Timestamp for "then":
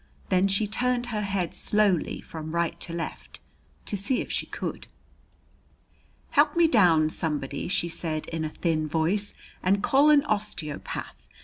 0.29-0.47